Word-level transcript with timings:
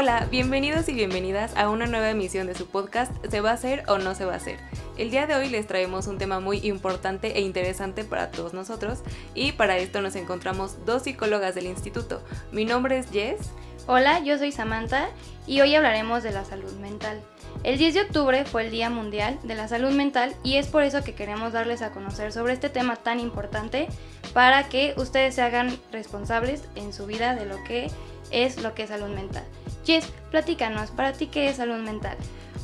Hola, 0.00 0.28
bienvenidos 0.30 0.88
y 0.88 0.92
bienvenidas 0.92 1.56
a 1.56 1.68
una 1.70 1.86
nueva 1.86 2.08
emisión 2.10 2.46
de 2.46 2.54
su 2.54 2.68
podcast 2.68 3.10
¿Se 3.28 3.40
va 3.40 3.50
a 3.50 3.54
hacer 3.54 3.82
o 3.88 3.98
no 3.98 4.14
se 4.14 4.24
va 4.24 4.34
a 4.34 4.36
hacer? 4.36 4.60
El 4.96 5.10
día 5.10 5.26
de 5.26 5.34
hoy 5.34 5.48
les 5.48 5.66
traemos 5.66 6.06
un 6.06 6.18
tema 6.18 6.38
muy 6.38 6.58
importante 6.58 7.36
e 7.36 7.40
interesante 7.40 8.04
para 8.04 8.30
todos 8.30 8.54
nosotros 8.54 9.00
y 9.34 9.50
para 9.50 9.76
esto 9.76 10.00
nos 10.00 10.14
encontramos 10.14 10.86
dos 10.86 11.02
psicólogas 11.02 11.56
del 11.56 11.66
instituto. 11.66 12.22
Mi 12.52 12.64
nombre 12.64 12.96
es 12.96 13.10
Jess. 13.10 13.50
Hola, 13.88 14.20
yo 14.20 14.38
soy 14.38 14.52
Samantha 14.52 15.08
y 15.48 15.62
hoy 15.62 15.74
hablaremos 15.74 16.22
de 16.22 16.30
la 16.30 16.44
salud 16.44 16.70
mental. 16.74 17.20
El 17.64 17.76
10 17.76 17.94
de 17.94 18.02
octubre 18.02 18.44
fue 18.44 18.66
el 18.66 18.70
Día 18.70 18.90
Mundial 18.90 19.36
de 19.42 19.56
la 19.56 19.66
Salud 19.66 19.90
Mental 19.90 20.32
y 20.44 20.58
es 20.58 20.68
por 20.68 20.84
eso 20.84 21.02
que 21.02 21.14
queremos 21.16 21.52
darles 21.52 21.82
a 21.82 21.90
conocer 21.90 22.32
sobre 22.32 22.52
este 22.52 22.68
tema 22.68 22.94
tan 22.94 23.18
importante 23.18 23.88
para 24.32 24.68
que 24.68 24.94
ustedes 24.96 25.34
se 25.34 25.42
hagan 25.42 25.76
responsables 25.90 26.62
en 26.76 26.92
su 26.92 27.06
vida 27.06 27.34
de 27.34 27.46
lo 27.46 27.56
que 27.64 27.90
es 28.30 28.62
lo 28.62 28.74
que 28.74 28.84
es 28.84 28.90
salud 28.90 29.08
mental. 29.08 29.44
Jess, 29.88 30.04
platícanos, 30.30 30.90
¿para 30.90 31.14
ti 31.14 31.28
qué 31.28 31.48
es 31.48 31.56
salud 31.56 31.78
mental? 31.78 32.18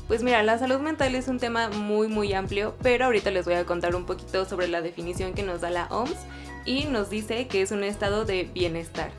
Pues 0.08 0.22
mira, 0.22 0.42
la 0.42 0.58
salud 0.58 0.80
mental 0.80 1.14
es 1.14 1.26
un 1.26 1.38
tema 1.38 1.70
muy 1.70 2.06
muy 2.06 2.34
amplio, 2.34 2.74
pero 2.82 3.06
ahorita 3.06 3.30
les 3.30 3.46
voy 3.46 3.54
a 3.54 3.64
contar 3.64 3.96
un 3.96 4.04
poquito 4.04 4.44
sobre 4.44 4.68
la 4.68 4.82
definición 4.82 5.32
que 5.32 5.42
nos 5.42 5.62
da 5.62 5.70
la 5.70 5.86
OMS 5.86 6.18
y 6.66 6.84
nos 6.84 7.08
dice 7.08 7.48
que 7.48 7.62
es 7.62 7.70
un 7.70 7.82
estado 7.82 8.26
de 8.26 8.44
bienestar. 8.52 9.10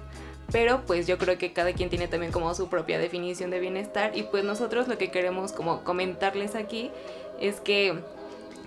Pero 0.52 0.86
pues 0.86 1.08
yo 1.08 1.18
creo 1.18 1.40
que 1.40 1.52
cada 1.52 1.74
quien 1.74 1.90
tiene 1.90 2.08
también 2.08 2.32
como 2.32 2.54
su 2.54 2.68
propia 2.70 3.00
definición 3.00 3.50
de 3.50 3.60
bienestar 3.60 4.16
y 4.16 4.22
pues 4.22 4.44
nosotros 4.44 4.88
lo 4.88 5.00
que 5.00 5.10
queremos 5.10 5.52
como 5.52 5.84
comentarles 5.84 6.54
aquí 6.54 6.92
es 7.42 7.60
que 7.60 8.04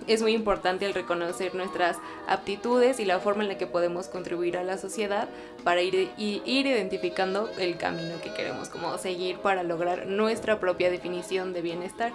es 0.09 0.21
muy 0.21 0.33
importante 0.33 0.85
el 0.85 0.93
reconocer 0.93 1.53
nuestras 1.55 1.97
aptitudes 2.27 2.99
y 2.99 3.05
la 3.05 3.19
forma 3.19 3.43
en 3.43 3.49
la 3.49 3.57
que 3.57 3.67
podemos 3.67 4.07
contribuir 4.07 4.57
a 4.57 4.63
la 4.63 4.77
sociedad 4.77 5.29
para 5.63 5.81
ir, 5.81 6.09
ir 6.17 6.65
identificando 6.65 7.49
el 7.59 7.77
camino 7.77 8.19
que 8.21 8.33
queremos 8.33 8.69
como 8.69 8.97
seguir 8.97 9.37
para 9.37 9.63
lograr 9.63 10.07
nuestra 10.07 10.59
propia 10.59 10.89
definición 10.89 11.53
de 11.53 11.61
bienestar. 11.61 12.11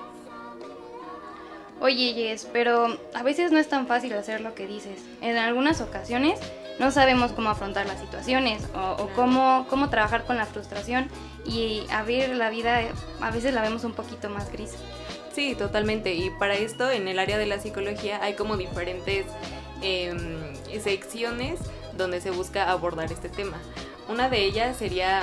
Oye, 1.81 2.15
Jess, 2.15 2.49
pero 2.53 2.99
a 3.15 3.23
veces 3.23 3.53
no 3.53 3.59
es 3.59 3.69
tan 3.69 3.87
fácil 3.87 4.13
hacer 4.15 4.41
lo 4.41 4.55
que 4.55 4.67
dices. 4.67 5.03
En 5.21 5.37
algunas 5.37 5.81
ocasiones 5.81 6.41
no 6.79 6.91
sabemos 6.91 7.33
cómo 7.33 7.51
afrontar 7.51 7.87
las 7.87 8.01
situaciones 8.01 8.63
o, 8.75 9.09
cómo, 9.15 9.67
cómo 9.71 9.91
trabajar 9.91 10.25
con 10.25 10.37
la 10.37 10.47
frustración 10.47 11.09
y 11.47 11.83
a 11.91 12.03
ver 12.03 12.35
la 12.35 12.51
vida 12.51 12.81
a 13.21 13.31
veces 13.31 13.55
la 13.55 13.63
vemos 13.63 13.85
un 13.85 13.93
poquito 13.93 14.31
más 14.31 14.51
gris. 14.51 14.75
Sí, 15.35 15.57
totalmente. 15.57 16.15
Y 16.15 16.31
para 16.31 16.55
esto, 16.55 16.91
en 16.91 17.09
el 17.09 17.19
área 17.19 17.39
de 17.39 17.47
la 17.47 17.59
psicología 17.59 18.23
hay 18.23 18.35
como 18.35 18.57
diferentes 18.57 19.27
em, 19.83 20.55
secciones 20.81 21.59
donde 21.97 22.21
se 22.21 22.31
busca 22.31 22.71
abordar 22.71 23.11
este 23.11 23.29
tema. 23.29 23.61
Una 24.09 24.29
de 24.29 24.45
ellas 24.45 24.77
sería 24.77 25.23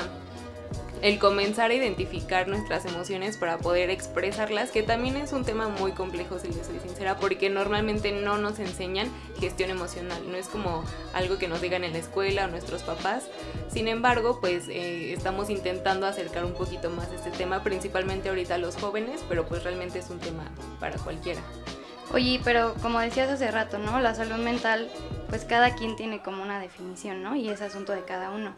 el 1.02 1.18
comenzar 1.18 1.72
a 1.72 1.74
identificar 1.74 2.48
nuestras 2.48 2.86
emociones 2.86 3.38
para 3.38 3.58
poder 3.58 3.90
expresarlas, 3.90 4.70
que 4.70 4.84
también 4.84 5.18
es 5.18 5.34
un 5.34 5.44
tema 5.44 5.68
muy 5.68 5.94
complejo, 5.94 6.38
si 6.38 6.48
les 6.50 6.68
soy 6.68 6.80
sincera, 6.80 7.18
porque 7.18 7.50
normalmente 7.50 8.12
no 8.12 8.38
nos 8.38 8.60
enseñan 8.60 9.10
gestión 9.40 9.72
emocional, 9.72 10.22
no 10.30 10.38
es 10.38 10.48
como 10.48 10.84
algo 11.14 11.38
que 11.40 11.48
nos 11.48 11.62
digan 11.62 11.84
en 11.84 11.94
la 11.94 12.00
escuela 12.00 12.46
o 12.46 12.48
nuestros 12.50 12.84
papás. 12.84 13.26
Sin 13.72 13.88
embargo, 13.88 14.40
pues 14.40 14.68
eh, 14.68 15.14
estamos 15.14 15.50
intentando 15.50 16.06
acercar 16.06 16.46
un 16.46 16.54
poquito 16.54 16.90
más 16.92 17.12
este 17.12 17.32
tema, 17.32 17.64
principalmente 17.64 18.30
ahorita 18.30 18.56
a 18.56 18.60
los 18.60 18.76
jóvenes, 18.76 19.22
pero 19.28 19.48
pues 19.48 19.64
realmente 19.64 20.00
es 20.00 20.10
un 20.10 20.20
tema 20.20 20.44
para 20.80 20.98
cualquiera. 20.98 21.42
Oye, 22.14 22.42
pero 22.44 22.76
como 22.82 23.00
decías 23.00 23.30
hace 23.30 23.50
rato, 23.50 23.80
¿no? 23.80 24.00
La 24.02 24.14
salud 24.14 24.36
mental, 24.36 24.92
pues 25.30 25.46
cada 25.46 25.76
quien 25.76 25.96
tiene 25.96 26.22
como 26.22 26.44
una 26.44 26.60
definición, 26.60 27.24
¿no? 27.24 27.36
Y 27.36 27.50
es 27.50 27.62
asunto 27.62 27.94
de 27.94 28.04
cada 28.04 28.32
uno. 28.32 28.54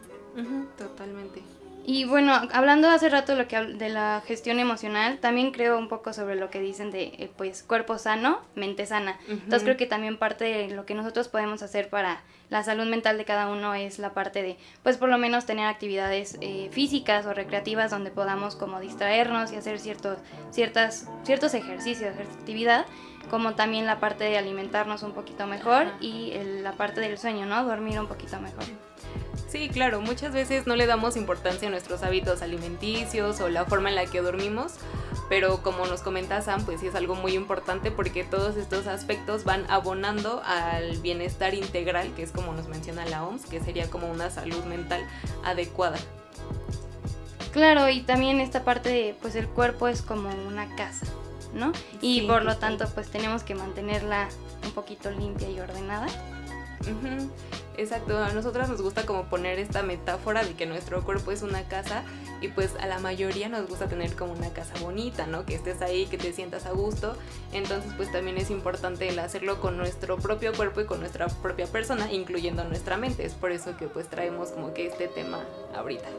totalmente. 0.77 1.43
Y 1.85 2.05
bueno, 2.05 2.33
hablando 2.53 2.89
hace 2.89 3.09
rato 3.09 3.35
lo 3.35 3.47
que 3.47 3.59
de 3.59 3.89
la 3.89 4.23
gestión 4.25 4.59
emocional, 4.59 5.19
también 5.19 5.51
creo 5.51 5.77
un 5.77 5.89
poco 5.89 6.13
sobre 6.13 6.35
lo 6.35 6.49
que 6.49 6.61
dicen 6.61 6.91
de 6.91 7.03
eh, 7.17 7.31
pues 7.35 7.61
cuerpo 7.61 7.97
sano, 7.97 8.39
mente 8.55 8.85
sana. 8.85 9.19
Entonces 9.27 9.63
creo 9.63 9.75
que 9.75 9.85
también 9.85 10.17
parte 10.17 10.45
de 10.45 10.69
lo 10.69 10.85
que 10.85 10.95
nosotros 10.95 11.27
podemos 11.27 11.61
hacer 11.61 11.89
para 11.89 12.21
la 12.49 12.63
salud 12.63 12.85
mental 12.85 13.17
de 13.17 13.25
cada 13.25 13.49
uno 13.49 13.73
es 13.75 13.99
la 13.99 14.13
parte 14.13 14.41
de 14.44 14.57
pues 14.81 14.97
por 14.97 15.09
lo 15.09 15.17
menos 15.17 15.45
tener 15.45 15.66
actividades 15.66 16.38
eh, 16.39 16.69
físicas 16.71 17.25
o 17.25 17.33
recreativas 17.33 17.91
donde 17.91 18.11
podamos 18.11 18.55
como 18.55 18.79
distraernos 18.79 19.51
y 19.51 19.57
hacer 19.57 19.79
ciertos 19.79 20.19
ciertas 20.51 21.09
ciertos 21.23 21.53
ejercicios, 21.53 22.15
de 22.15 22.23
actividad, 22.23 22.85
como 23.29 23.55
también 23.55 23.85
la 23.85 24.00
parte 24.00 24.23
de 24.23 24.38
alimentarnos 24.38 25.03
un 25.03 25.11
poquito 25.11 25.47
mejor 25.47 25.88
y 26.00 26.33
la 26.61 26.73
parte 26.73 27.01
del 27.01 27.17
sueño, 27.17 27.45
¿no? 27.45 27.65
Dormir 27.65 28.00
un 28.00 28.07
poquito 28.07 28.39
mejor. 28.39 28.63
Sí, 29.53 29.69
claro, 29.69 30.01
muchas 30.01 30.33
veces 30.33 30.65
no 30.65 30.75
le 30.75 30.87
damos 30.87 31.15
importancia 31.15 31.67
a 31.67 31.71
nuestros 31.71 32.01
hábitos 32.01 32.41
alimenticios 32.41 33.39
o 33.39 33.49
la 33.49 33.65
forma 33.65 33.89
en 33.89 33.95
la 33.95 34.07
que 34.07 34.19
dormimos, 34.19 34.77
pero 35.29 35.61
como 35.61 35.85
nos 35.85 36.01
comenta 36.01 36.41
Sam, 36.41 36.65
pues 36.65 36.79
sí 36.79 36.87
es 36.87 36.95
algo 36.95 37.13
muy 37.13 37.35
importante 37.35 37.91
porque 37.91 38.23
todos 38.23 38.57
estos 38.57 38.87
aspectos 38.87 39.43
van 39.43 39.69
abonando 39.69 40.41
al 40.43 40.97
bienestar 41.03 41.53
integral, 41.53 42.15
que 42.15 42.23
es 42.23 42.31
como 42.31 42.51
nos 42.53 42.67
menciona 42.67 43.05
la 43.05 43.23
OMS, 43.25 43.45
que 43.45 43.59
sería 43.59 43.91
como 43.91 44.09
una 44.09 44.31
salud 44.31 44.63
mental 44.63 45.07
adecuada. 45.45 45.99
Claro, 47.51 47.87
y 47.89 48.01
también 48.01 48.39
esta 48.39 48.63
parte 48.63 48.89
de, 48.89 49.15
pues 49.21 49.35
el 49.35 49.47
cuerpo 49.47 49.87
es 49.87 50.01
como 50.01 50.29
una 50.47 50.75
casa, 50.75 51.05
¿no? 51.53 51.73
Y 52.01 52.21
por 52.21 52.43
lo 52.43 52.57
tanto, 52.57 52.89
pues 52.95 53.07
tenemos 53.11 53.43
que 53.43 53.53
mantenerla 53.53 54.29
un 54.65 54.71
poquito 54.71 55.11
limpia 55.11 55.47
y 55.47 55.59
ordenada. 55.59 56.07
Exacto, 57.75 58.17
a 58.19 58.31
nosotras 58.34 58.69
nos 58.69 58.81
gusta 58.81 59.06
como 59.06 59.23
poner 59.25 59.57
esta 59.57 59.81
metáfora 59.81 60.44
de 60.44 60.53
que 60.53 60.67
nuestro 60.67 61.03
cuerpo 61.03 61.31
es 61.31 61.41
una 61.41 61.63
casa 61.63 62.03
y 62.39 62.50
pues 62.50 62.75
a 62.79 62.85
la 62.85 63.00
mayoría 63.00 63.50
nos 63.50 63.67
gusta 63.67 63.88
tener 63.88 64.16
como 64.16 64.34
una 64.34 64.50
casa 64.50 64.75
bonita, 64.79 65.25
¿no? 65.25 65.45
Que 65.45 65.56
estés 65.56 65.81
ahí, 65.81 66.06
que 66.06 66.17
te 66.17 66.33
sientas 66.33 66.67
a 66.67 66.72
gusto. 66.72 67.17
Entonces 67.51 67.91
pues 67.97 68.12
también 68.12 68.38
es 68.38 68.51
importante 68.51 69.09
el 69.09 69.17
hacerlo 69.17 69.59
con 69.59 69.78
nuestro 69.78 70.17
propio 70.17 70.53
cuerpo 70.53 70.81
y 70.81 70.85
con 70.85 71.00
nuestra 71.00 71.28
propia 71.28 71.66
persona, 71.66 72.12
incluyendo 72.12 72.63
nuestra 72.63 72.97
mente. 72.97 73.25
Es 73.25 73.33
por 73.33 73.51
eso 73.51 73.75
que 73.75 73.88
pues 73.88 74.07
traemos 74.07 74.50
como 74.50 74.73
que 74.73 74.85
este 74.85 75.07
tema 75.07 75.44
ahorita. 75.75 76.09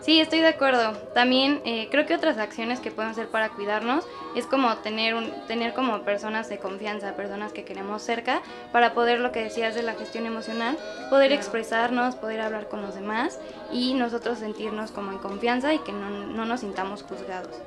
Sí, 0.00 0.20
estoy 0.20 0.40
de 0.40 0.48
acuerdo. 0.48 0.92
También 1.14 1.60
eh, 1.64 1.88
creo 1.90 2.06
que 2.06 2.14
otras 2.14 2.38
acciones 2.38 2.80
que 2.80 2.90
podemos 2.90 3.16
hacer 3.16 3.30
para 3.30 3.50
cuidarnos 3.50 4.04
es 4.34 4.46
como 4.46 4.76
tener, 4.78 5.14
un, 5.14 5.30
tener 5.46 5.74
como 5.74 6.02
personas 6.02 6.48
de 6.48 6.58
confianza, 6.58 7.14
personas 7.14 7.52
que 7.52 7.64
queremos 7.64 8.02
cerca, 8.02 8.42
para 8.72 8.94
poder, 8.94 9.20
lo 9.20 9.30
que 9.30 9.44
decías 9.44 9.74
de 9.74 9.82
la 9.82 9.94
gestión 9.94 10.26
emocional, 10.26 10.76
poder 11.08 11.32
expresarnos, 11.32 12.16
poder 12.16 12.40
hablar 12.40 12.68
con 12.68 12.82
los 12.82 12.94
demás 12.94 13.38
y 13.72 13.94
nosotros 13.94 14.38
sentirnos 14.38 14.90
como 14.90 15.12
en 15.12 15.18
confianza 15.18 15.72
y 15.72 15.78
que 15.78 15.92
no, 15.92 16.10
no 16.10 16.44
nos 16.46 16.60
sintamos 16.60 17.02
juzgados 17.02 17.60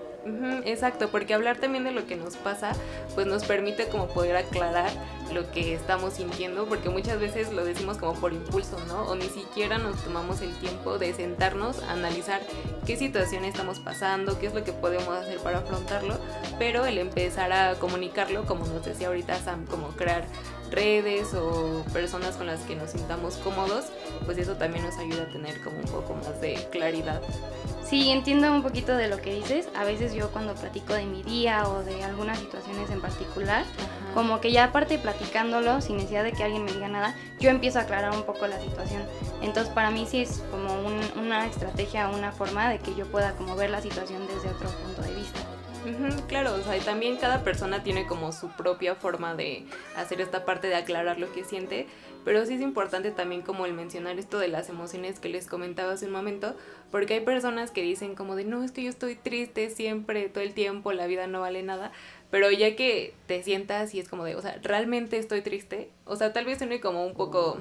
exacto, 0.66 1.10
porque 1.10 1.34
hablar 1.34 1.58
también 1.58 1.84
de 1.84 1.92
lo 1.92 2.06
que 2.08 2.16
nos 2.16 2.36
pasa, 2.36 2.74
pues 3.14 3.28
nos 3.28 3.46
permite 3.46 3.88
como 3.88 4.08
poder 4.08 4.36
aclarar 4.38 4.92
lo 5.34 5.50
que 5.52 5.74
estamos 5.74 6.14
sintiendo, 6.14 6.66
porque 6.66 6.90
muchas 6.90 7.20
veces 7.20 7.52
lo 7.52 7.66
decimos 7.66 7.98
como 7.98 8.14
por 8.14 8.34
impulso, 8.34 8.78
¿no? 8.88 9.04
O 9.04 9.16
ni 9.16 9.28
siquiera 9.30 9.78
nos 9.78 10.04
tomamos 10.04 10.42
el 10.42 10.54
tiempo 10.56 10.98
de 10.98 11.14
sentarnos 11.14 11.82
a 11.84 11.94
analizar 11.94 12.42
qué 12.86 12.96
situación 12.96 13.46
estamos 13.46 13.80
pasando, 13.80 14.40
qué 14.40 14.48
es 14.48 14.54
lo 14.54 14.64
que 14.64 14.72
podemos 14.72 15.10
hacer 15.10 15.40
para 15.40 15.60
afrontarlo, 15.60 16.18
pero 16.60 16.86
el 16.86 16.98
empezar 16.98 17.52
a 17.52 17.76
comunicarlo, 17.76 18.46
como 18.46 18.66
nos 18.68 18.86
decía 18.86 19.08
ahorita 19.08 19.36
Sam, 19.40 19.66
como 19.66 19.90
crear 19.90 20.26
redes 20.72 21.34
o 21.34 21.84
personas 21.94 22.36
con 22.36 22.48
las 22.48 22.62
que 22.62 22.76
nos 22.76 22.92
sintamos 22.92 23.38
cómodos, 23.38 23.86
pues 24.26 24.38
eso 24.38 24.56
también 24.56 24.86
nos 24.86 24.98
ayuda 24.98 25.24
a 25.24 25.28
tener 25.28 25.62
como 25.62 25.78
un 25.78 25.86
poco 25.86 26.16
más 26.16 26.40
de 26.42 26.56
claridad. 26.72 27.22
Sí, 27.88 28.10
entiendo 28.10 28.52
un 28.52 28.64
poquito 28.64 28.96
de 28.96 29.08
lo 29.08 29.18
que 29.22 29.36
dices. 29.36 29.70
A 29.76 29.84
veces 29.84 30.14
yo 30.14 30.32
cuando 30.32 30.56
platico 30.56 30.94
de 30.94 31.06
mi 31.06 31.22
día 31.22 31.68
o 31.70 31.84
de 31.84 32.04
algunas 32.04 32.40
situaciones 32.40 32.90
en 32.90 33.00
particular, 33.00 33.64
como 34.16 34.42
que 34.42 34.52
ya 34.52 34.66
aparte 34.66 34.98
platicándolo, 34.98 35.82
sin 35.82 35.98
necesidad 35.98 36.24
de 36.24 36.32
que 36.32 36.44
alguien 36.44 36.66
me 36.66 36.72
diga 36.72 36.88
nada, 36.88 37.16
yo 37.40 37.50
empiezo 37.52 37.78
a 37.78 37.84
aclarar 37.84 38.16
un 38.16 38.24
poco 38.24 38.48
la 38.48 38.60
situación. 38.60 39.04
Entonces 39.42 39.72
para 39.72 39.92
mí 39.92 40.08
sí 40.10 40.22
es 40.22 40.42
como 40.50 40.74
una 41.16 41.46
estrategia, 41.46 42.10
una 42.10 42.32
forma 42.32 42.70
de 42.70 42.80
que 42.80 42.96
yo 42.96 43.06
pueda 43.06 43.34
como 43.34 43.56
ver 43.56 43.70
la 43.70 43.82
situación 43.82 44.26
desde 44.28 44.50
otro 44.50 44.70
punto 44.70 45.04
de 45.04 45.14
vista. 45.14 45.40
Claro, 46.28 46.54
o 46.56 46.62
sea, 46.62 46.80
también 46.84 47.18
cada 47.18 47.44
persona 47.44 47.84
tiene 47.84 48.08
como 48.08 48.32
su 48.32 48.50
propia 48.50 48.96
forma 48.96 49.36
de 49.36 49.66
hacer 49.96 50.22
esta 50.22 50.46
parte 50.46 50.68
de 50.68 50.76
aclarar 50.76 51.20
lo 51.20 51.32
que 51.32 51.44
siente, 51.44 51.88
pero 52.24 52.46
sí 52.46 52.56
es 52.56 52.62
importante 52.62 53.12
también 53.12 53.42
como 53.42 53.66
el 53.66 53.74
mencionar 53.74 54.18
esto 54.18 54.40
de 54.40 54.48
las 54.48 54.70
emociones 54.70 55.20
que 55.20 55.30
les 55.30 55.48
comentaba 55.48 55.94
hace 55.94 56.08
un 56.08 56.12
momento, 56.12 56.56
porque 56.92 57.16
hay 57.16 57.20
personas 57.22 57.72
que 57.72 57.82
dicen 57.82 58.16
como 58.16 58.36
de, 58.36 58.46
no, 58.46 58.64
es 58.64 58.72
que 58.72 58.84
yo 58.84 58.90
estoy 58.90 59.16
triste 59.16 59.70
siempre, 59.70 60.30
todo 60.30 60.44
el 60.44 60.54
tiempo, 60.54 60.92
la 60.92 61.08
vida 61.08 61.28
no 61.28 61.42
vale 61.42 61.62
nada, 61.62 61.92
pero 62.32 62.52
ya 62.52 62.76
que 62.76 63.14
te 63.28 63.44
sientas 63.44 63.94
y 63.94 64.00
es 64.00 64.10
como 64.10 64.24
de, 64.24 64.36
o 64.36 64.42
sea, 64.42 64.60
realmente 64.64 65.18
estoy 65.18 65.42
triste, 65.42 65.90
o 66.06 66.16
sea, 66.16 66.34
tal 66.34 66.46
vez 66.46 66.58
suene 66.58 66.80
como 66.80 67.06
un 67.06 67.14
poco 67.14 67.60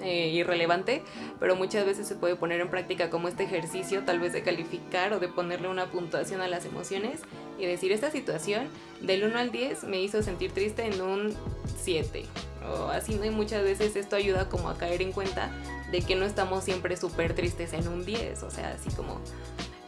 eh, 0.00 0.28
irrelevante, 0.28 1.02
pero 1.40 1.56
muchas 1.56 1.86
veces 1.86 2.06
se 2.06 2.14
puede 2.14 2.36
poner 2.36 2.60
en 2.60 2.68
práctica 2.68 3.10
como 3.10 3.28
este 3.28 3.44
ejercicio, 3.44 4.02
tal 4.04 4.18
vez 4.18 4.32
de 4.32 4.42
calificar 4.42 5.12
o 5.12 5.20
de 5.20 5.28
ponerle 5.28 5.68
una 5.68 5.86
puntuación 5.90 6.40
a 6.40 6.48
las 6.48 6.64
emociones 6.64 7.20
y 7.58 7.66
decir, 7.66 7.92
esta 7.92 8.10
situación 8.10 8.68
del 9.00 9.24
1 9.24 9.38
al 9.38 9.52
10 9.52 9.84
me 9.84 10.00
hizo 10.00 10.22
sentir 10.22 10.52
triste 10.52 10.86
en 10.86 11.00
un 11.00 11.34
7 11.78 12.24
o 12.66 12.88
así, 12.88 13.14
¿no? 13.14 13.24
Y 13.24 13.30
muchas 13.30 13.62
veces 13.62 13.94
esto 13.96 14.16
ayuda 14.16 14.48
como 14.48 14.68
a 14.68 14.78
caer 14.78 15.02
en 15.02 15.12
cuenta 15.12 15.50
de 15.90 16.02
que 16.02 16.16
no 16.16 16.24
estamos 16.24 16.64
siempre 16.64 16.96
súper 16.96 17.34
tristes 17.34 17.72
en 17.72 17.86
un 17.88 18.04
10, 18.04 18.42
o 18.42 18.50
sea, 18.50 18.70
así 18.70 18.90
como 18.96 19.20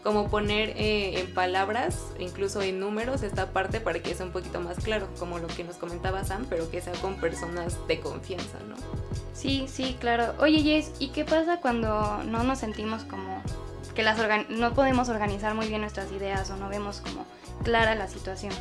como 0.06 0.28
poner 0.28 0.68
eh, 0.76 1.18
en 1.18 1.34
palabras, 1.34 2.12
incluso 2.20 2.62
en 2.62 2.78
números, 2.78 3.24
esta 3.24 3.50
parte 3.50 3.80
para 3.80 3.98
que 3.98 4.14
sea 4.14 4.24
un 4.24 4.30
poquito 4.30 4.60
más 4.60 4.76
claro, 4.76 5.08
como 5.18 5.40
lo 5.40 5.48
que 5.48 5.64
nos 5.64 5.78
comentaba 5.78 6.22
Sam, 6.22 6.46
pero 6.48 6.70
que 6.70 6.80
sea 6.80 6.92
con 7.02 7.16
personas 7.16 7.76
de 7.88 7.98
confianza, 7.98 8.56
¿no? 8.68 8.76
Sí, 9.34 9.66
sí, 9.66 9.96
claro. 9.98 10.32
Oye, 10.38 10.62
Jess, 10.62 10.92
¿y 11.00 11.08
qué 11.08 11.24
pasa 11.24 11.60
cuando 11.60 12.22
no 12.22 12.44
nos 12.44 12.60
sentimos 12.60 13.02
como 13.02 13.42
que 13.96 14.04
las 14.04 14.16
no 14.48 14.74
podemos 14.74 15.08
organizar 15.08 15.56
muy 15.56 15.66
bien 15.66 15.80
nuestras 15.80 16.12
ideas 16.12 16.48
o 16.50 16.56
no 16.56 16.68
vemos 16.68 17.00
como 17.00 17.26
clara 17.64 17.96
la 17.96 18.06
situación? 18.06 18.52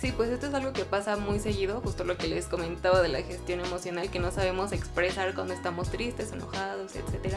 Sí, 0.00 0.12
pues 0.12 0.28
esto 0.28 0.46
es 0.46 0.54
algo 0.54 0.74
que 0.74 0.84
pasa 0.84 1.16
muy 1.16 1.38
seguido, 1.38 1.80
justo 1.80 2.04
lo 2.04 2.18
que 2.18 2.28
les 2.28 2.46
comentaba 2.46 3.00
de 3.00 3.08
la 3.08 3.22
gestión 3.22 3.60
emocional, 3.60 4.10
que 4.10 4.18
no 4.18 4.30
sabemos 4.30 4.72
expresar 4.72 5.34
cuando 5.34 5.54
estamos 5.54 5.90
tristes, 5.90 6.32
enojados, 6.32 6.94
etc. 6.96 7.36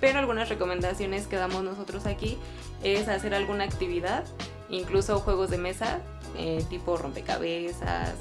Pero 0.00 0.18
algunas 0.18 0.50
recomendaciones 0.50 1.26
que 1.26 1.36
damos 1.36 1.64
nosotros 1.64 2.04
aquí 2.04 2.36
es 2.82 3.08
hacer 3.08 3.34
alguna 3.34 3.64
actividad, 3.64 4.24
incluso 4.68 5.18
juegos 5.20 5.48
de 5.48 5.56
mesa, 5.56 6.00
eh, 6.36 6.62
tipo 6.68 6.98
rompecabezas, 6.98 8.12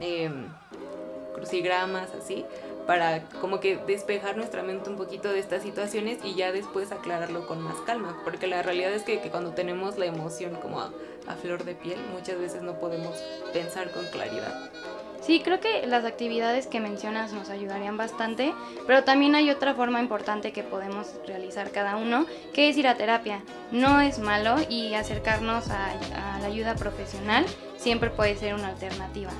em, 0.00 0.46
crucigramas, 1.34 2.10
así, 2.20 2.44
para 2.86 3.24
como 3.40 3.60
que 3.60 3.76
despejar 3.76 4.36
nuestra 4.36 4.62
mente 4.62 4.90
un 4.90 4.96
poquito 4.96 5.32
de 5.32 5.38
estas 5.38 5.62
situaciones 5.62 6.18
y 6.24 6.34
ya 6.34 6.52
después 6.52 6.92
aclararlo 6.92 7.46
con 7.46 7.60
más 7.60 7.76
calma, 7.86 8.20
porque 8.24 8.46
la 8.46 8.62
realidad 8.62 8.92
es 8.92 9.02
que, 9.02 9.20
que 9.20 9.30
cuando 9.30 9.52
tenemos 9.52 9.98
la 9.98 10.06
emoción 10.06 10.56
como 10.56 10.80
a, 10.80 10.92
a 11.26 11.34
flor 11.36 11.64
de 11.64 11.74
piel, 11.74 11.98
muchas 12.12 12.38
veces 12.38 12.62
no 12.62 12.74
podemos 12.80 13.16
pensar 13.52 13.90
con 13.90 14.04
claridad. 14.06 14.70
Sí, 15.20 15.42
creo 15.44 15.60
que 15.60 15.86
las 15.86 16.06
actividades 16.06 16.66
que 16.66 16.80
mencionas 16.80 17.32
nos 17.34 17.50
ayudarían 17.50 17.98
bastante, 17.98 18.54
pero 18.86 19.04
también 19.04 19.34
hay 19.34 19.50
otra 19.50 19.74
forma 19.74 20.00
importante 20.00 20.52
que 20.52 20.62
podemos 20.62 21.08
realizar 21.26 21.70
cada 21.72 21.96
uno, 21.96 22.24
que 22.54 22.70
es 22.70 22.76
ir 22.78 22.88
a 22.88 22.94
terapia. 22.94 23.42
No 23.70 24.00
es 24.00 24.18
malo 24.18 24.56
y 24.70 24.94
acercarnos 24.94 25.68
a, 25.68 25.90
a 25.90 26.40
la 26.40 26.46
ayuda 26.46 26.74
profesional 26.74 27.44
siempre 27.76 28.08
puede 28.08 28.34
ser 28.36 28.54
una 28.54 28.68
alternativa. 28.68 29.30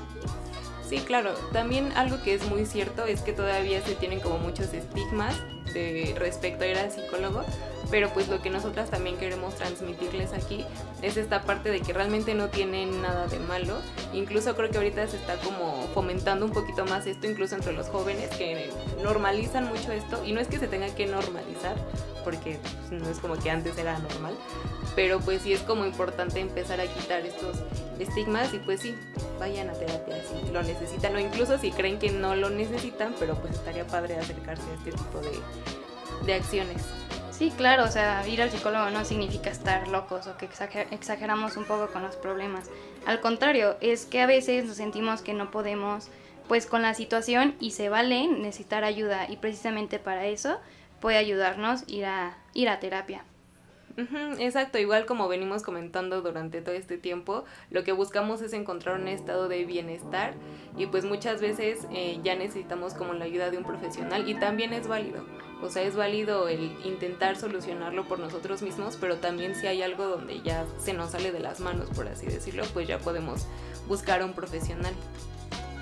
Sí, 0.91 0.99
claro. 0.99 1.33
También 1.53 1.93
algo 1.95 2.21
que 2.21 2.33
es 2.33 2.45
muy 2.49 2.65
cierto 2.65 3.05
es 3.05 3.21
que 3.21 3.31
todavía 3.31 3.81
se 3.81 3.95
tienen 3.95 4.19
como 4.19 4.39
muchos 4.39 4.73
estigmas 4.73 5.33
de 5.73 6.13
respecto 6.17 6.65
a 6.65 6.67
ir 6.67 6.77
al 6.77 6.91
psicólogo, 6.91 7.45
pero 7.89 8.09
pues 8.09 8.27
lo 8.27 8.41
que 8.41 8.49
nosotras 8.49 8.89
también 8.89 9.15
queremos 9.15 9.55
transmitirles 9.55 10.33
aquí 10.33 10.65
es 11.01 11.15
esta 11.15 11.43
parte 11.43 11.69
de 11.69 11.79
que 11.79 11.93
realmente 11.93 12.33
no 12.33 12.49
tienen 12.49 13.01
nada 13.01 13.27
de 13.27 13.39
malo. 13.39 13.77
Incluso 14.11 14.53
creo 14.57 14.69
que 14.69 14.79
ahorita 14.79 15.07
se 15.07 15.15
está 15.15 15.37
como 15.37 15.87
fomentando 15.93 16.45
un 16.45 16.51
poquito 16.51 16.83
más 16.83 17.07
esto, 17.07 17.25
incluso 17.25 17.55
entre 17.55 17.71
los 17.71 17.87
jóvenes 17.87 18.29
que 18.31 18.69
normalizan 19.01 19.69
mucho 19.69 19.93
esto 19.93 20.21
y 20.25 20.33
no 20.33 20.41
es 20.41 20.49
que 20.49 20.59
se 20.59 20.67
tenga 20.67 20.93
que 20.93 21.07
normalizar, 21.07 21.77
porque 22.23 22.59
pues, 22.89 23.01
no 23.01 23.09
es 23.09 23.19
como 23.19 23.35
que 23.35 23.49
antes 23.49 23.77
era 23.77 23.97
normal, 23.99 24.35
pero 24.95 25.19
pues 25.19 25.41
sí 25.41 25.53
es 25.53 25.61
como 25.61 25.85
importante 25.85 26.39
empezar 26.39 26.79
a 26.79 26.85
quitar 26.85 27.25
estos 27.25 27.57
estigmas 27.99 28.53
y 28.53 28.59
pues 28.59 28.81
sí, 28.81 28.95
vayan 29.39 29.69
a 29.69 29.73
terapia 29.73 30.17
si 30.23 30.51
lo 30.51 30.63
necesitan 30.63 31.15
o 31.15 31.19
incluso 31.19 31.57
si 31.57 31.71
creen 31.71 31.99
que 31.99 32.11
no 32.11 32.35
lo 32.35 32.49
necesitan, 32.49 33.15
pero 33.19 33.35
pues 33.35 33.53
estaría 33.53 33.85
padre 33.87 34.17
acercarse 34.17 34.63
a 34.69 34.73
este 34.75 34.91
tipo 34.91 35.19
de, 35.19 36.25
de 36.25 36.33
acciones. 36.33 36.83
Sí, 37.31 37.51
claro, 37.57 37.85
o 37.85 37.87
sea, 37.87 38.27
ir 38.27 38.39
al 38.41 38.51
psicólogo 38.51 38.91
no 38.91 39.03
significa 39.03 39.49
estar 39.49 39.87
locos 39.87 40.27
o 40.27 40.37
que 40.37 40.47
exageramos 40.91 41.57
un 41.57 41.65
poco 41.65 41.87
con 41.87 42.03
los 42.03 42.15
problemas. 42.15 42.69
Al 43.07 43.19
contrario, 43.19 43.77
es 43.81 44.05
que 44.05 44.21
a 44.21 44.27
veces 44.27 44.65
nos 44.65 44.77
sentimos 44.77 45.23
que 45.23 45.33
no 45.33 45.49
podemos 45.49 46.09
pues 46.47 46.65
con 46.65 46.81
la 46.81 46.93
situación 46.93 47.55
y 47.59 47.71
se 47.71 47.89
vale 47.89 48.27
necesitar 48.27 48.83
ayuda 48.83 49.25
y 49.29 49.37
precisamente 49.37 49.99
para 49.99 50.27
eso 50.27 50.59
puede 51.01 51.17
ayudarnos 51.17 51.83
ir 51.87 52.05
a 52.05 52.37
ir 52.53 52.69
a 52.69 52.79
terapia 52.79 53.25
exacto, 54.39 54.77
igual 54.77 55.05
como 55.05 55.27
venimos 55.27 55.63
comentando 55.63 56.21
durante 56.21 56.61
todo 56.61 56.75
este 56.75 56.97
tiempo, 56.97 57.43
lo 57.69 57.83
que 57.83 57.91
buscamos 57.91 58.41
es 58.41 58.53
encontrar 58.53 58.99
un 58.99 59.07
estado 59.07 59.47
de 59.47 59.65
bienestar 59.65 60.33
y 60.77 60.85
pues 60.87 61.05
muchas 61.05 61.41
veces 61.41 61.87
eh, 61.91 62.19
ya 62.23 62.35
necesitamos 62.35 62.93
como 62.93 63.13
la 63.13 63.25
ayuda 63.25 63.51
de 63.51 63.57
un 63.57 63.63
profesional 63.63 64.27
y 64.29 64.35
también 64.35 64.73
es 64.73 64.87
válido. 64.87 65.25
O 65.61 65.69
sea, 65.69 65.83
es 65.83 65.95
válido 65.95 66.47
el 66.47 66.75
intentar 66.85 67.35
solucionarlo 67.35 68.07
por 68.07 68.17
nosotros 68.17 68.63
mismos, 68.63 68.97
pero 68.99 69.17
también 69.17 69.53
si 69.53 69.67
hay 69.67 69.83
algo 69.83 70.07
donde 70.07 70.41
ya 70.41 70.65
se 70.79 70.93
nos 70.93 71.11
sale 71.11 71.31
de 71.31 71.39
las 71.39 71.59
manos, 71.59 71.89
por 71.91 72.07
así 72.07 72.25
decirlo, 72.25 72.63
pues 72.73 72.87
ya 72.87 72.97
podemos 72.97 73.45
buscar 73.87 74.21
a 74.21 74.25
un 74.25 74.33
profesional. 74.33 74.93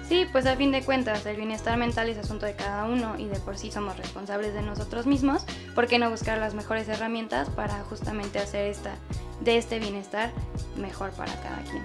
Sí, 0.09 0.25
pues 0.31 0.47
a 0.47 0.55
fin 0.55 0.71
de 0.71 0.81
cuentas, 0.81 1.23
el 1.27 1.37
bienestar 1.37 1.77
mental 1.77 2.09
es 2.09 2.17
asunto 2.17 2.47
de 2.47 2.55
cada 2.55 2.85
uno 2.85 3.15
y 3.19 3.25
de 3.25 3.39
por 3.39 3.59
sí 3.59 3.71
somos 3.71 3.95
responsables 3.95 4.55
de 4.55 4.63
nosotros 4.63 5.05
mismos. 5.05 5.45
¿Por 5.75 5.85
qué 5.85 5.99
no 5.99 6.09
buscar 6.09 6.39
las 6.39 6.55
mejores 6.55 6.89
herramientas 6.89 7.47
para 7.51 7.83
justamente 7.83 8.39
hacer 8.39 8.65
esta, 8.65 8.95
de 9.41 9.59
este 9.59 9.77
bienestar 9.77 10.31
mejor 10.77 11.11
para 11.11 11.31
cada 11.43 11.61
quien? 11.61 11.83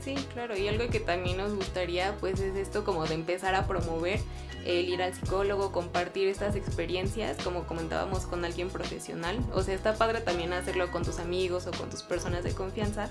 Sí, 0.00 0.16
claro, 0.32 0.56
y 0.56 0.66
algo 0.66 0.88
que 0.88 0.98
también 0.98 1.36
nos 1.36 1.54
gustaría 1.54 2.16
pues 2.16 2.40
es 2.40 2.56
esto 2.56 2.82
como 2.82 3.06
de 3.06 3.14
empezar 3.14 3.54
a 3.54 3.68
promover 3.68 4.18
el 4.66 4.88
ir 4.88 5.00
al 5.00 5.14
psicólogo, 5.14 5.70
compartir 5.70 6.26
estas 6.26 6.56
experiencias, 6.56 7.36
como 7.44 7.68
comentábamos 7.68 8.26
con 8.26 8.44
alguien 8.44 8.68
profesional. 8.68 9.38
O 9.52 9.62
sea, 9.62 9.76
está 9.76 9.94
padre 9.94 10.22
también 10.22 10.52
hacerlo 10.52 10.90
con 10.90 11.04
tus 11.04 11.20
amigos 11.20 11.68
o 11.68 11.70
con 11.70 11.88
tus 11.88 12.02
personas 12.02 12.42
de 12.42 12.52
confianza, 12.52 13.10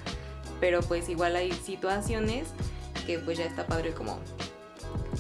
pero 0.60 0.82
pues 0.82 1.08
igual 1.08 1.38
hay 1.38 1.54
situaciones 1.54 2.50
que 3.06 3.20
pues 3.20 3.38
ya 3.38 3.46
está 3.46 3.66
padre 3.66 3.94
como 3.94 4.20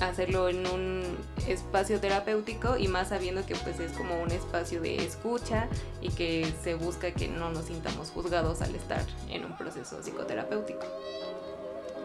hacerlo 0.01 0.49
en 0.49 0.65
un 0.67 1.17
espacio 1.47 1.99
terapéutico 1.99 2.77
y 2.77 2.87
más 2.87 3.09
sabiendo 3.09 3.45
que 3.45 3.55
pues 3.55 3.79
es 3.79 3.91
como 3.93 4.21
un 4.21 4.31
espacio 4.31 4.81
de 4.81 4.97
escucha 4.97 5.67
y 6.01 6.09
que 6.09 6.51
se 6.63 6.75
busca 6.75 7.11
que 7.11 7.27
no 7.27 7.49
nos 7.51 7.65
sintamos 7.65 8.09
juzgados 8.09 8.61
al 8.61 8.75
estar 8.75 9.01
en 9.29 9.45
un 9.45 9.57
proceso 9.57 10.01
psicoterapéutico. 10.01 10.85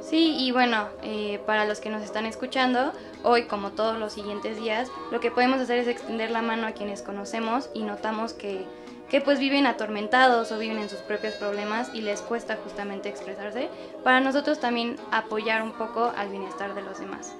Sí, 0.00 0.36
y 0.38 0.52
bueno, 0.52 0.88
eh, 1.02 1.40
para 1.44 1.66
los 1.66 1.80
que 1.80 1.90
nos 1.90 2.02
están 2.02 2.24
escuchando, 2.24 2.92
hoy 3.24 3.44
como 3.44 3.72
todos 3.72 3.98
los 3.98 4.12
siguientes 4.12 4.56
días, 4.56 4.88
lo 5.10 5.20
que 5.20 5.30
podemos 5.30 5.60
hacer 5.60 5.78
es 5.78 5.88
extender 5.88 6.30
la 6.30 6.40
mano 6.40 6.66
a 6.66 6.72
quienes 6.72 7.02
conocemos 7.02 7.68
y 7.74 7.82
notamos 7.82 8.32
que 8.32 8.64
que 9.10 9.20
pues 9.20 9.38
viven 9.38 9.66
atormentados 9.66 10.52
o 10.52 10.58
viven 10.58 10.78
en 10.78 10.88
sus 10.88 11.00
propios 11.00 11.34
problemas 11.34 11.90
y 11.94 12.02
les 12.02 12.20
cuesta 12.20 12.58
justamente 12.62 13.08
expresarse, 13.08 13.68
para 14.04 14.20
nosotros 14.20 14.60
también 14.60 14.96
apoyar 15.10 15.62
un 15.62 15.72
poco 15.72 16.12
al 16.16 16.28
bienestar 16.28 16.74
de 16.74 16.82
los 16.82 17.00
demás. 17.00 17.34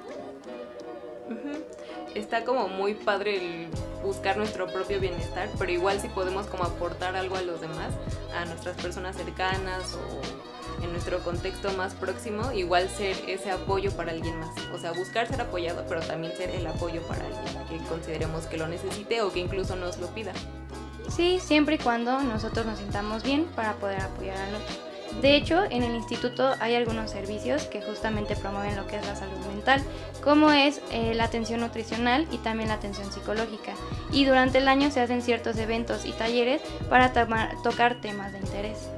Está 2.14 2.44
como 2.44 2.68
muy 2.68 2.94
padre 2.94 3.36
el 3.36 3.68
buscar 4.02 4.36
nuestro 4.38 4.66
propio 4.66 4.98
bienestar, 4.98 5.48
pero 5.58 5.70
igual 5.70 6.00
si 6.00 6.08
podemos 6.08 6.46
como 6.46 6.64
aportar 6.64 7.16
algo 7.16 7.36
a 7.36 7.42
los 7.42 7.60
demás, 7.60 7.92
a 8.34 8.44
nuestras 8.46 8.76
personas 8.76 9.16
cercanas 9.16 9.94
o 9.94 10.82
en 10.82 10.92
nuestro 10.92 11.18
contexto 11.20 11.70
más 11.72 11.94
próximo, 11.94 12.52
igual 12.52 12.88
ser 12.88 13.16
ese 13.28 13.50
apoyo 13.50 13.92
para 13.92 14.12
alguien 14.12 14.38
más. 14.38 14.54
O 14.72 14.78
sea, 14.78 14.92
buscar 14.92 15.26
ser 15.26 15.40
apoyado, 15.40 15.84
pero 15.88 16.00
también 16.00 16.36
ser 16.36 16.50
el 16.50 16.66
apoyo 16.66 17.02
para 17.02 17.24
alguien 17.26 17.66
que 17.68 17.88
consideremos 17.88 18.46
que 18.46 18.56
lo 18.56 18.68
necesite 18.68 19.20
o 19.22 19.32
que 19.32 19.40
incluso 19.40 19.76
nos 19.76 19.98
lo 19.98 20.06
pida. 20.08 20.32
Sí, 21.08 21.40
siempre 21.40 21.76
y 21.76 21.78
cuando 21.78 22.20
nosotros 22.20 22.66
nos 22.66 22.78
sintamos 22.78 23.22
bien 23.22 23.46
para 23.56 23.74
poder 23.74 24.00
apoyar 24.00 24.36
al 24.36 24.54
otro. 24.54 24.88
De 25.22 25.36
hecho, 25.36 25.64
en 25.70 25.82
el 25.82 25.94
instituto 25.94 26.54
hay 26.60 26.74
algunos 26.74 27.10
servicios 27.10 27.64
que 27.64 27.82
justamente 27.82 28.36
promueven 28.36 28.76
lo 28.76 28.86
que 28.86 28.96
es 28.96 29.06
la 29.06 29.16
salud 29.16 29.38
mental, 29.46 29.82
como 30.22 30.52
es 30.52 30.80
eh, 30.92 31.14
la 31.14 31.24
atención 31.24 31.60
nutricional 31.60 32.28
y 32.30 32.38
también 32.38 32.68
la 32.68 32.76
atención 32.76 33.10
psicológica. 33.10 33.72
Y 34.12 34.26
durante 34.26 34.58
el 34.58 34.68
año 34.68 34.90
se 34.90 35.00
hacen 35.00 35.22
ciertos 35.22 35.56
eventos 35.56 36.04
y 36.04 36.12
talleres 36.12 36.60
para 36.88 37.12
tocar 37.62 38.00
temas 38.00 38.32
de 38.32 38.38
interés. 38.38 38.88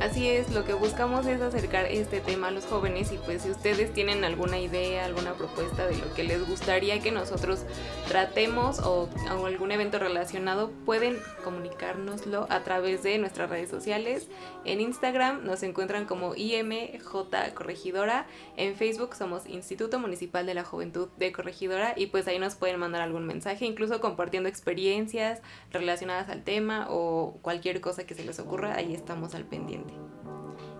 Así 0.00 0.28
es, 0.28 0.50
lo 0.50 0.64
que 0.64 0.72
buscamos 0.72 1.26
es 1.26 1.40
acercar 1.40 1.86
este 1.86 2.20
tema 2.20 2.48
a 2.48 2.50
los 2.50 2.64
jóvenes 2.64 3.12
y 3.12 3.18
pues 3.18 3.42
si 3.42 3.50
ustedes 3.50 3.92
tienen 3.92 4.24
alguna 4.24 4.58
idea, 4.58 5.04
alguna 5.04 5.34
propuesta 5.34 5.86
de 5.86 5.96
lo 5.96 6.12
que 6.14 6.24
les 6.24 6.44
gustaría 6.46 7.00
que 7.00 7.12
nosotros 7.12 7.64
tratemos 8.08 8.80
o, 8.80 9.08
algún 9.46 9.70
evento 9.70 9.98
relacionado, 9.98 10.70
pueden 10.84 11.18
comunicárnoslo 11.44 12.46
a 12.50 12.64
través 12.64 13.02
de 13.02 13.18
nuestras 13.18 13.48
redes 13.48 13.70
sociales. 13.70 14.28
En 14.64 14.80
Instagram 14.80 15.44
nos 15.44 15.62
encuentran 15.62 16.06
como 16.06 16.34
IMJ 16.34 17.54
Corregidora, 17.54 18.26
en 18.56 18.74
Facebook 18.74 19.14
somos 19.14 19.46
Instituto 19.46 19.98
Municipal 19.98 20.46
de 20.46 20.54
la 20.54 20.64
Juventud 20.64 21.08
de 21.16 21.30
Corregidora 21.32 21.94
y 21.96 22.06
pues 22.06 22.26
ahí 22.26 22.38
nos 22.38 22.56
pueden 22.56 22.80
mandar 22.80 23.02
algún 23.02 23.26
mensaje, 23.26 23.66
incluso 23.66 24.00
compartiendo 24.00 24.48
experiencias 24.48 25.40
relacionadas 25.70 26.28
al 26.28 26.42
tema 26.42 26.86
o 26.90 27.38
cualquier 27.42 27.80
cosa 27.80 28.04
que 28.04 28.14
se 28.14 28.24
les 28.24 28.38
ocurra, 28.40 28.74
ahí 28.74 28.94
estamos 28.94 29.34
al 29.34 29.44
pendiente. 29.44 29.91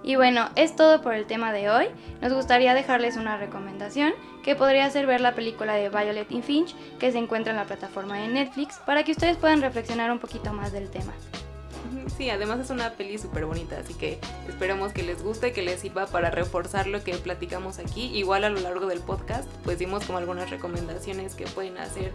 Y 0.04 0.16
bueno, 0.16 0.48
es 0.56 0.74
todo 0.74 1.00
por 1.00 1.14
el 1.14 1.26
tema 1.26 1.52
de 1.52 1.70
hoy. 1.70 1.86
Nos 2.20 2.32
gustaría 2.32 2.74
dejarles 2.74 3.16
una 3.16 3.36
recomendación, 3.36 4.12
que 4.42 4.56
podría 4.56 4.90
ser 4.90 5.06
ver 5.06 5.20
la 5.20 5.34
película 5.34 5.74
de 5.74 5.88
Violet 5.88 6.30
in 6.32 6.42
Finch, 6.42 6.74
que 6.98 7.12
se 7.12 7.18
encuentra 7.18 7.52
en 7.52 7.56
la 7.56 7.64
plataforma 7.64 8.18
de 8.18 8.28
Netflix, 8.28 8.78
para 8.84 9.04
que 9.04 9.12
ustedes 9.12 9.36
puedan 9.36 9.62
reflexionar 9.62 10.10
un 10.10 10.18
poquito 10.18 10.52
más 10.52 10.72
del 10.72 10.90
tema. 10.90 11.12
Sí, 12.16 12.30
además 12.30 12.58
es 12.60 12.70
una 12.70 12.90
peli 12.90 13.18
súper 13.18 13.44
bonita, 13.44 13.78
así 13.78 13.94
que 13.94 14.18
esperemos 14.48 14.92
que 14.92 15.02
les 15.02 15.22
guste, 15.22 15.52
que 15.52 15.62
les 15.62 15.80
sirva 15.80 16.06
para 16.06 16.30
reforzar 16.30 16.86
lo 16.86 17.04
que 17.04 17.14
platicamos 17.14 17.78
aquí. 17.78 18.06
Igual 18.16 18.44
a 18.44 18.50
lo 18.50 18.60
largo 18.60 18.86
del 18.86 19.00
podcast, 19.00 19.48
pues 19.64 19.78
dimos 19.78 20.04
como 20.04 20.18
algunas 20.18 20.50
recomendaciones 20.50 21.34
que 21.34 21.44
pueden 21.46 21.78
hacer, 21.78 22.12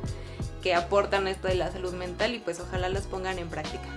que 0.62 0.74
aportan 0.74 1.27
esto 1.27 1.48
de 1.48 1.56
la 1.56 1.72
salud 1.72 1.94
mental 1.94 2.34
y 2.34 2.39
pues 2.39 2.60
ojalá 2.60 2.89
las 2.89 3.08
pongan 3.08 3.39
en 3.39 3.50
práctica. 3.50 3.88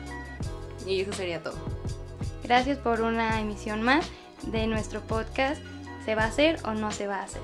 Y 0.86 1.00
eso 1.00 1.12
sería 1.12 1.42
todo. 1.42 1.56
Gracias 2.42 2.78
por 2.78 3.02
una 3.02 3.40
emisión 3.40 3.82
más 3.82 4.06
de 4.46 4.66
nuestro 4.66 5.00
podcast. 5.00 5.60
¿Se 6.04 6.14
va 6.14 6.24
a 6.24 6.26
hacer 6.26 6.58
o 6.64 6.72
no 6.72 6.90
se 6.90 7.06
va 7.06 7.20
a 7.20 7.22
hacer? 7.24 7.42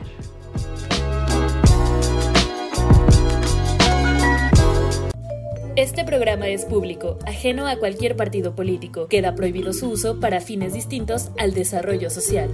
Este 5.77 6.05
programa 6.05 6.49
es 6.49 6.65
público, 6.65 7.19
ajeno 7.27 7.67
a 7.67 7.77
cualquier 7.77 8.17
partido 8.17 8.55
político. 8.57 9.09
Queda 9.09 9.35
prohibido 9.35 9.75
su 9.75 9.91
uso 9.91 10.21
para 10.21 10.41
fines 10.41 10.73
distintos 10.73 11.31
al 11.39 11.53
desarrollo 11.53 12.09
social. 12.09 12.49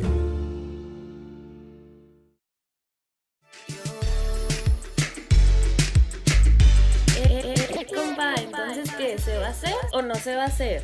Eh, 7.16 7.28
eh, 7.30 7.54
eh, 7.54 7.86
compa, 7.94 8.34
entonces, 8.34 8.90
¿qué? 8.98 9.16
¿Se 9.18 9.38
va 9.38 9.46
a 9.46 9.50
hacer 9.50 9.74
o 9.92 10.02
no 10.02 10.16
se 10.16 10.34
va 10.34 10.42
a 10.42 10.46
hacer? 10.46 10.82